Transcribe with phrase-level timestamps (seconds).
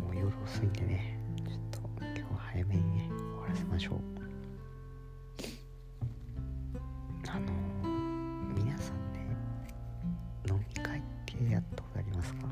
[0.00, 1.18] もう夜遅いんでね。
[1.46, 4.00] ちょっと今日は早めにね終わらせましょう。
[7.28, 7.46] あの
[8.54, 9.26] 皆さんね
[10.48, 12.46] 飲み会ってやったことありますか？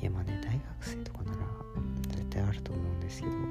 [0.00, 1.38] いやまあね大学生とかなら
[2.08, 3.46] 絶対あると思うんですけどあの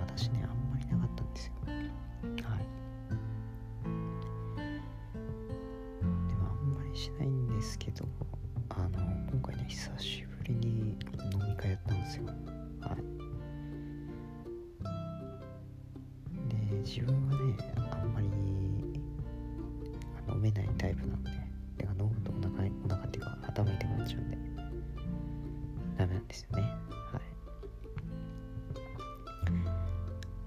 [0.00, 1.52] 私ねあんまりなかったんですよ。
[1.66, 2.66] はい。
[6.28, 8.06] でもあんまりしないんですけど
[8.82, 8.98] あの
[9.30, 10.96] 今回ね久しぶりに
[11.32, 12.26] 飲み会やったんですよ。
[12.26, 12.32] は
[12.92, 12.96] い。
[16.48, 17.56] で自分はね
[17.92, 18.26] あんまり
[20.28, 21.30] あ飲めないタイプなんで
[21.78, 24.36] てか飲むとお腹にお腹っていうか頭痛くなっちゃうんで
[25.96, 26.62] ダメなんですよね。
[26.62, 27.20] は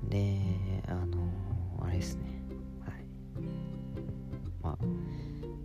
[0.07, 0.09] い。
[0.09, 1.17] であの
[1.81, 2.41] あれですね。
[2.85, 2.93] はい。
[4.61, 4.77] まあ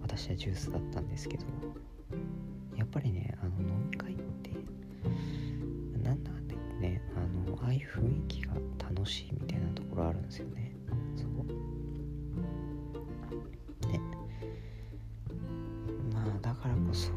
[0.03, 1.45] 私はジュースだったんですけど
[2.91, 4.51] ぱりねあの飲み会って
[6.03, 10.73] なんだかんだ言ってねあのああいう雰囲気が楽しいみたいなところあるんですよね。
[11.17, 11.29] そう
[13.93, 14.01] ね。
[16.13, 17.11] まあだからこそ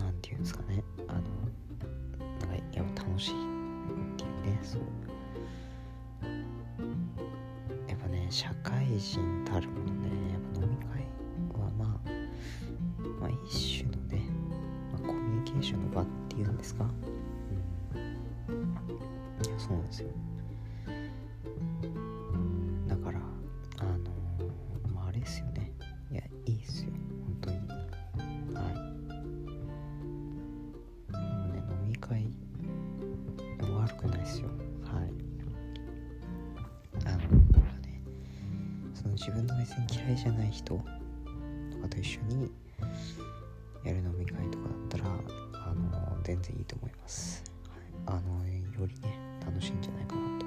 [0.00, 0.82] なんていうんですかね。
[1.08, 3.34] あのなんかやっぱ楽しいっ
[4.16, 4.82] ていうねそう。
[7.88, 9.95] やっぱね社会人たるもの
[16.36, 16.84] ていうんですか
[18.48, 18.54] うん
[19.44, 20.08] いやそうなんですよ
[22.86, 23.18] だから
[23.78, 24.10] あの
[24.94, 25.72] まああれですよね
[26.10, 26.90] いやいいっすよ
[27.24, 27.56] 本当に
[28.54, 28.74] はい
[31.12, 32.30] でもね飲み会
[33.58, 34.48] 悪くないっすよ
[34.84, 35.10] はい
[37.06, 38.02] あのね
[38.94, 40.80] その自分の別に嫌いじゃない人と
[41.78, 42.50] かと一緒に
[46.26, 47.44] 全然いいと思います、
[48.04, 50.45] はい、あのよりね楽しいんじゃないかなと。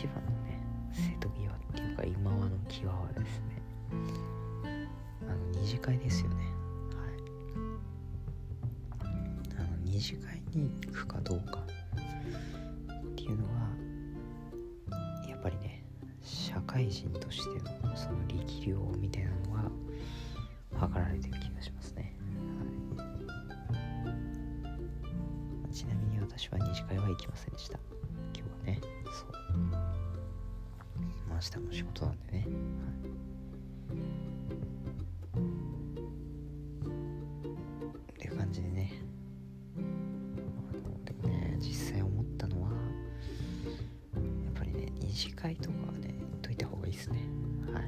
[0.00, 0.58] 一番のね
[0.94, 3.60] 瀬戸際っていうか今はの際はですね。
[5.28, 6.36] あの二次会ですよね。
[6.36, 7.04] は
[9.04, 9.10] い。
[9.58, 13.50] あの二次会に行くかどうかっていうのは
[15.28, 15.84] やっぱりね
[16.22, 17.50] 社会人として
[17.86, 19.70] のその力量みたいなのが
[20.78, 22.16] 測られてる気がしますね、
[22.96, 23.04] は
[25.70, 27.78] い、ちなみに私は二次会は行きませんでした。
[31.40, 32.46] 明日も仕事なんでね、はい。
[38.12, 38.92] っていう感じでね。
[41.06, 47.20] でもね実際思ったのはやっぱりね二次会とかはね行っといた方がいいですね。
[47.72, 47.84] はい。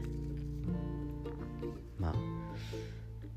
[1.98, 2.14] まあ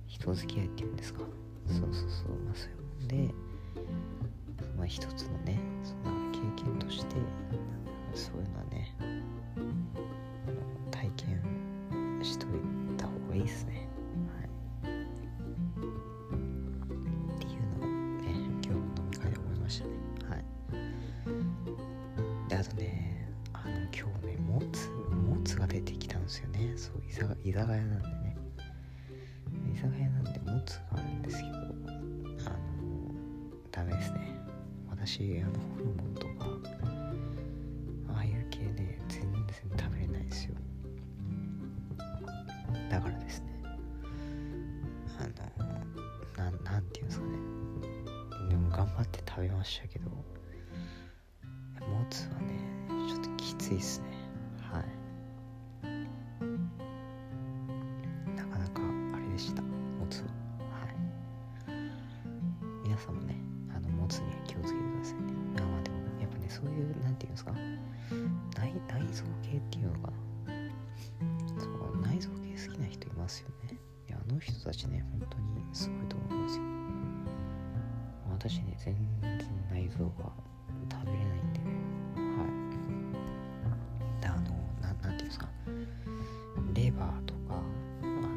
[0.08, 1.20] 人付き合いっていうんですか。
[1.68, 2.30] そうそうそう。
[2.46, 3.34] まあそういうもんで
[4.78, 7.18] まあ一つのねその経験として
[8.14, 8.75] そういうのはね
[27.10, 28.38] 居酒居酒屋なんでね。
[29.74, 31.70] 居酒屋なんでもつがあるんですけどあの
[33.72, 34.40] ダメですね。
[34.90, 36.48] 私あのホルモンとか
[38.14, 39.44] ああいう系ね全然
[39.78, 40.56] 食べれないですよ。
[42.90, 43.48] だからですね。
[45.20, 45.28] あ
[46.40, 47.32] のななんていうんですかね。
[48.50, 50.24] でも頑張って食べましたけども
[52.10, 52.60] つはね
[53.08, 54.15] ちょっときついっすね。
[62.96, 63.36] 皆さんもね
[63.76, 65.34] あのもつには気をつけてくださいね。
[65.60, 67.52] あまあでもやっぱねそういうなんていうんですか？
[68.56, 70.14] 内内臓系っていうのか
[70.48, 71.60] な？
[71.60, 73.78] そう内臓系好きな人いますよね。
[74.08, 75.44] いやあの人たちね本当に
[75.74, 76.64] すごいと思いますよ。
[78.32, 79.38] 私ね全然
[79.70, 80.32] 内臓が
[80.90, 81.66] 食べれないんでね。
[82.16, 82.48] は
[84.20, 84.22] い。
[84.22, 85.50] であのななんていうんですか？
[86.74, 88.30] レバーとかあの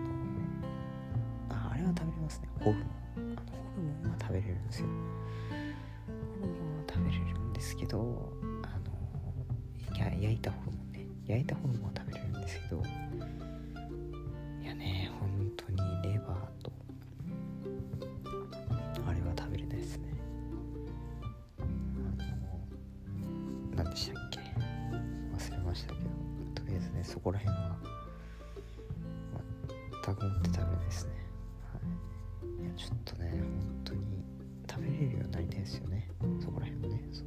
[1.49, 2.49] ああれは食べれますね。
[2.59, 2.98] ホルモンあの。
[4.49, 4.87] れるんですよ。
[6.41, 8.67] ホルモンは食べれるんですけどあ
[9.95, 12.83] のや焼いたホルモンね焼いたホルモンは食べれるんですけど
[14.63, 16.73] いやね本当にレバーと
[19.07, 20.09] あれは食べれないですね。
[21.59, 21.63] あ
[23.77, 24.39] の何でしたっけ？
[25.37, 26.11] 忘れましたけど
[26.55, 27.77] とりあえずねそこら辺は
[30.05, 31.13] 全くもって食べれないですね。
[32.77, 33.43] ちょっとね本
[33.85, 34.01] 当に
[34.79, 36.09] 食べれるようになりたいですよね。
[36.41, 37.03] そこら辺もね。
[37.13, 37.27] そう。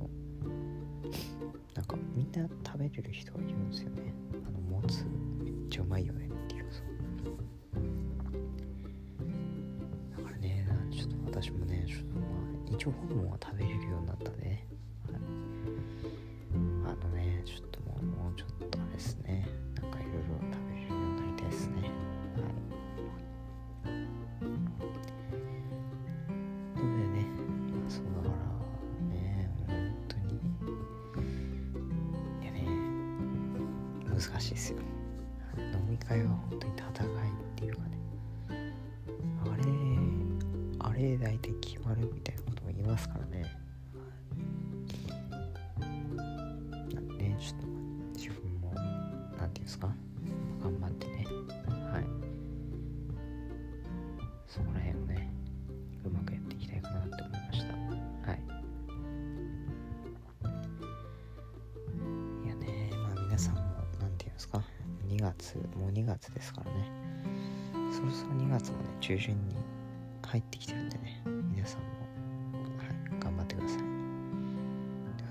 [1.75, 4.13] なんかみんな食べれる人がいるんですよね。
[4.47, 5.05] あのもつ
[5.43, 6.27] めっちゃうまいよね。
[6.27, 6.85] っていうそう。
[10.17, 14.65] だからねちょっと私もねちょっとまあ一応ホルモンは食べれるようになったね、
[34.21, 34.77] 難しいですよ。
[35.57, 37.11] 飲み会は本当に戦いっ
[37.55, 37.97] ていうかね。
[39.43, 39.63] あれ
[40.79, 43.45] あれ大体決まるみたいなことも言いますからね。
[45.79, 47.67] なんでねちょっと
[48.19, 48.73] 自分も
[49.37, 49.89] なんていうんですか？
[65.21, 66.91] 月もう2月ですからね。
[67.91, 69.55] そろそろ2月もね中旬に
[70.25, 71.21] 入ってきてるんでね。
[71.25, 71.87] 皆さんも、
[72.77, 73.77] はい、頑張ってください。
[73.77, 73.89] という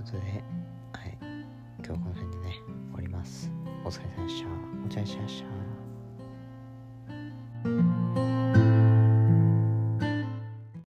[0.05, 0.19] ことで
[0.93, 1.19] はい
[1.79, 2.55] 今日はこの辺でね
[2.93, 3.51] 終わります。
[3.85, 4.49] お疲れ様でした。
[4.49, 4.53] お
[4.89, 5.80] 疲れ様でした。